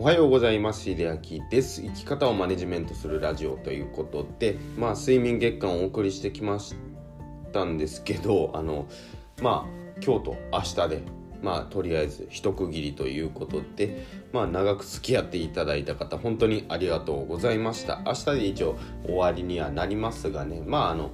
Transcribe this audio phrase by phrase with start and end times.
[0.00, 0.84] おはようございます。
[0.84, 1.82] 秀明です。
[1.82, 6.74] 生き方をマネジメントするラジオということでまあ睡眠月間をお送りしてきまし
[7.52, 8.88] たんですけどあの
[9.42, 11.02] まあ今日と明日で
[11.42, 18.00] まあとりあえず一区切りということでまあ長く付き合っていただいた方本当にありがとうございました。
[18.06, 21.10] 明日で一応終わりにはなりますがねまああの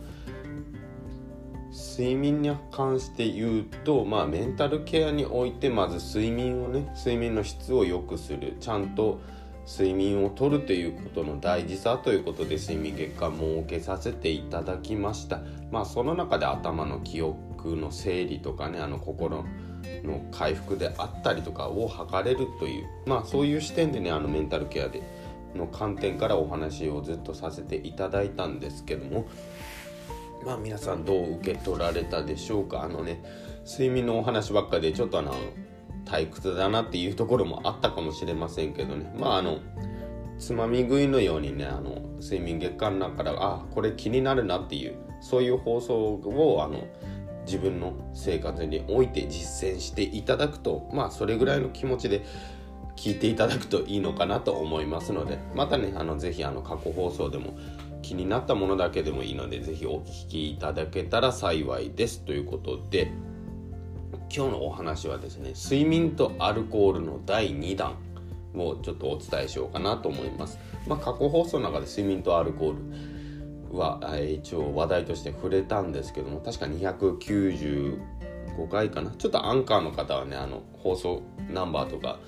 [1.77, 8.57] 睡眠に関して言うと、まあ、メンタルケアにおいてまず睡眠をね睡眠の質を良くする。
[8.61, 9.21] ちゃんと
[9.69, 15.41] 睡眠をとるということの大事さということで睡眠月間設けさせていただきました。
[15.71, 19.45] まあその中で頭の記憶の整理とかねあの心
[20.03, 25.03] の回復であったりとかを図れるというまあそういう視点でねあのメンタルケアで
[25.55, 29.27] の観点からお話をずっとさせていただいたんですけども。
[30.47, 32.85] まあ皆さんどう受け取られたでしょうか。
[32.85, 33.21] あのね
[33.67, 35.35] 睡眠のお話ばっかでちょっとあの
[36.05, 39.13] 退屈だなっていうところもあったかもしれませんけどね。
[39.19, 39.59] まああの
[40.39, 46.87] つまみ食いのようにねあの睡眠月間の中からあこれ気になるなっていうそういう放送をあの
[47.45, 52.25] 自分の生活において実践していただくとまあそれぐらいの気持ちで
[52.95, 57.55] 聞いていただくといいのかなと思いますのでまたねあのぜひあの過去放送でも
[58.07, 62.21] 気になったものだけでもいいので、ぜひお聞きいただけたら幸いです。
[62.21, 63.11] ということで、
[64.35, 67.97] 今日のお話はですね、睡眠とアルコールの第2弾
[68.55, 70.59] をちょっとお伝えしようかなと思います。
[70.87, 72.75] まあ、過去放送の中で睡眠とアルコー
[73.73, 77.99] ルは、一応話題として触れたんですけども、確か295
[78.71, 79.11] 回かな。
[79.11, 82.21] ちょっとアンカーの方はね、あの、放送ナンバーとか、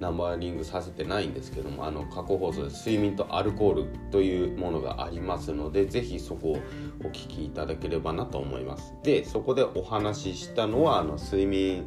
[0.00, 6.56] ナンバリングさせてないんですけどもあの過去放送で睡眠とアルコールというものがありますのでぜひそこを
[7.04, 8.94] お聞きいただければなと思います。
[9.02, 11.84] でそこでお話ししたのはあの睡眠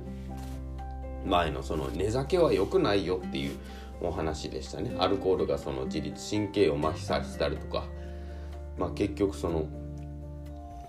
[1.25, 3.57] 前のその寝酒は良くないよっていう
[4.01, 4.95] お話でしたね。
[4.99, 7.85] アルコールがその自律神経を麻痺させたりとか
[8.77, 9.65] まあ結局その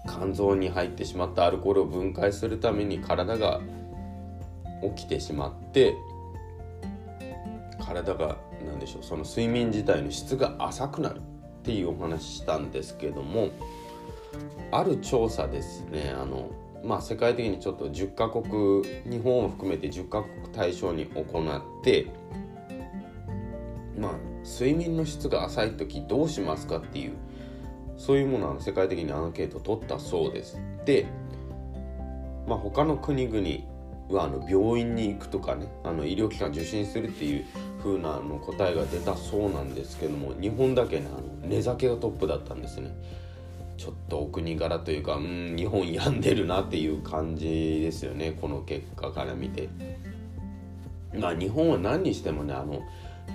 [0.07, 3.61] 肝臓に入ってしまったアルコールを分解するために体が
[4.97, 5.95] 起きてしまって
[7.85, 8.37] 体が
[8.67, 11.21] 何でしょうその睡眠自体の質が浅くなるっ
[11.63, 13.51] ていうお話したんですけども
[14.71, 16.51] ある調査ですねあの
[16.85, 22.07] まあ世界的にちょっと10カ国日本を含めて10カ国対象に行って
[23.99, 24.13] まあ
[24.45, 27.13] 睡眠の質が浅い時どうしますかっていう
[27.97, 30.59] そういうものは世界的にアンケート取ったそうです。
[30.85, 31.07] で、
[32.47, 33.74] まあ、他の国々
[34.11, 37.45] はあの病院に行くとかねあの医療機関受診するっていう
[37.83, 42.95] 風なの答えが出たそうなんですけども日本だけねあの寝酒がトップだったんですね。
[43.77, 49.69] ちょっとお国柄というかうん日本病んでるなっていう感じですよねこの結果から見て。
[51.19, 52.83] まあ日本は何にしてもねあの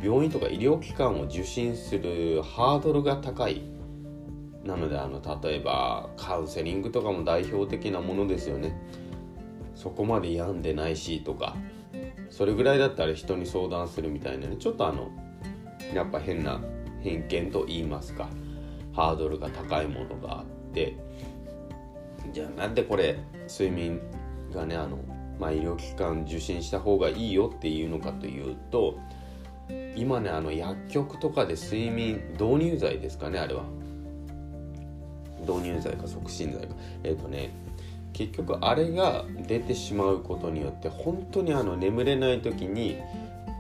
[0.04, 3.62] 病院とか医療機関を受診するハードルが高い。
[4.64, 8.76] なのであの例えばカウンセリングとかも代表的なものですよね。
[9.80, 11.56] そこまで病んでないしとか
[12.30, 15.10] それぐらいだったら人に相談するみたいなねちょっとあの
[15.94, 16.60] やっぱ変な
[17.02, 18.28] 偏見と言いますか
[18.94, 20.98] ハードルが高いものがあって
[22.34, 24.02] じゃあなんでこれ睡眠
[24.54, 25.00] がねあの、
[25.40, 29.00] まあ、医療機関受診した方がいいよっていうのかというと
[29.96, 33.64] 今ねあの薬局とかで睡眠導入剤ですかねあれは。
[35.48, 36.76] 導入剤か促進剤か。
[37.04, 37.52] えっ、ー、とね
[38.20, 42.98] 結局あれが出てしまうことによって本当にあの眠れない時に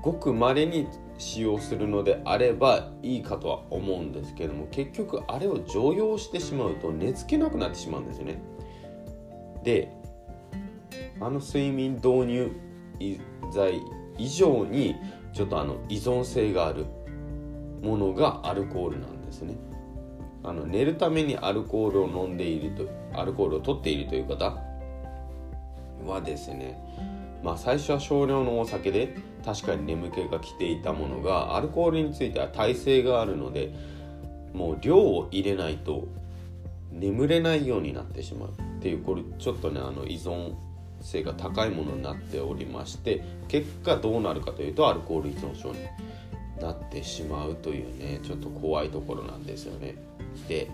[0.01, 0.85] ごく稀に
[1.17, 8.41] 使用するのであればいいかとは思うんですけども結局あれを常用してしまうと寝つけなくなってしまうんですよね。
[9.63, 9.93] で
[11.21, 12.51] あの睡眠導入
[13.53, 13.81] 剤
[14.17, 14.97] 以上に
[15.31, 16.85] ちょっとあの依存性がある
[17.81, 19.55] ものがアルコールなんですね。
[20.43, 24.57] あの寝るためにアルコールを飲んでいるとアルコールを取っているという方
[26.05, 26.79] はですね
[27.43, 29.15] まあ最初は少量のお酒で
[29.45, 33.73] 確かに眠気が来ていたものがアルコールについては耐性があるので
[34.53, 36.07] もう量を入れないと
[36.91, 40.53] 眠れないようになってしまうっていうこれちょっとねあの依存
[41.01, 45.79] 性が高いものになっておりまして結果どうなるかというとアルコール依存症に
[46.61, 49.95] なってしまうというねちょっと怖いところなんですよね。
[50.47, 50.69] で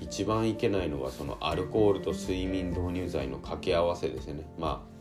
[0.00, 4.44] 一番いけないのはそのアルコールと睡眠導入剤の掛け合わせですよね。
[4.58, 4.94] まあ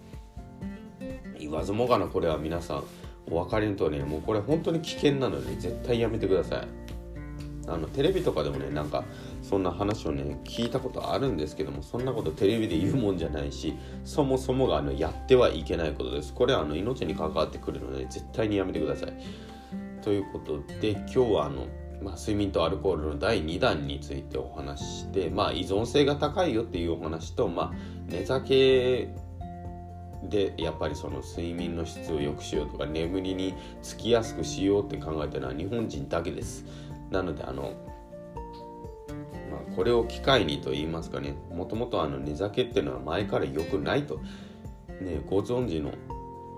[1.39, 2.83] 言わずもがなこれは皆さん
[3.29, 6.67] お分かりの通りねもうこれ本当に危険なので、絶対やめてください。
[7.65, 9.05] あのテレビとかでもねなんか
[9.41, 13.73] そんな話をね聞いたことあるんですけどもそんなことテレビで言うもんじゃないし
[14.03, 16.33] そもそもがあのやってはいけないことです。
[16.33, 19.13] これはあの命に関わってくるので絶対にやめてください。
[20.01, 21.67] ということで今日はあの、
[22.03, 27.71] まあ、睡眠とアルコールの第2弾についてお話しして、まあ、依存性が高いよっていうお話と、まあ、
[28.07, 29.09] 寝酒
[30.29, 36.65] でやっぱりその睡眠の質を良くしようとか眠りにつきやすくしようって考えたのは日本人だけです。
[37.11, 37.73] なのであの、
[39.51, 44.19] まあ、これを機会にと言いますかねもともと寝酒っていうのは前から良くないと、
[45.01, 45.91] ね、ご存知の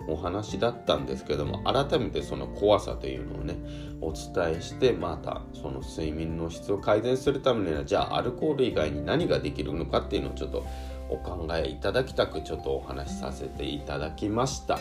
[0.08, 3.56] お話だったんですけども改めてその怖さというのをね
[4.02, 10.66] お伝えしてまたその睡眠の質を改善するためにはじゃあアルコール以外に何ができるのかっていうのをちょっと
[11.10, 14.80] お考えいただきたくちょっとお話しさせていただきました。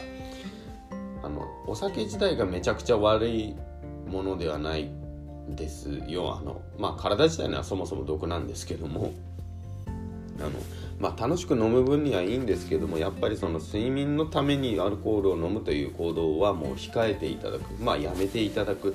[1.22, 3.56] あのお酒自体がめちゃくちゃ悪い
[4.06, 4.90] ものではない
[5.48, 6.36] ですよ。
[6.36, 9.12] あのまあ体自体にはそもそも毒なんですけども
[10.40, 10.50] あの
[11.00, 17.74] まあ、楽しく飲む分にはいいんですけどもやっぱりその睡眠のためにアルコールを飲むという行動はもう控えていただく。
[17.82, 18.94] まあやめていただく。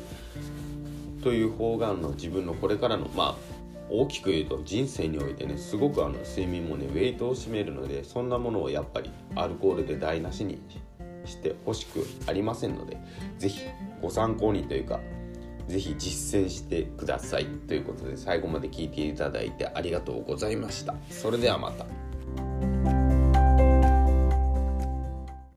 [1.21, 3.59] という方がの自分のこれからのまあ
[3.89, 10.61] 大きく言うと人生においてねすごくあの睡眠もねウェイトを占めるのでそんなものをやっぱりアルコールで台無しに
[11.25, 12.97] してほしくありませんので
[13.37, 13.65] 是非
[14.01, 14.99] ご参考にというか
[15.69, 20.95] 是非実践してくださいということで最後まで聞いていただいてありがとうございました。
[21.09, 21.98] それではまた。